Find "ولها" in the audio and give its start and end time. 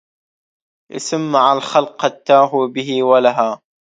3.03-3.61